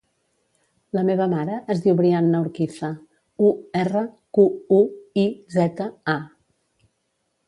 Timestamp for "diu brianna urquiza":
1.83-2.89